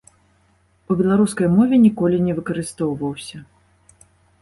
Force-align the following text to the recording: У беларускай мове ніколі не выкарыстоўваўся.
У 0.89 0.97
беларускай 1.01 1.47
мове 1.57 1.81
ніколі 1.85 2.25
не 2.31 2.39
выкарыстоўваўся. 2.41 3.47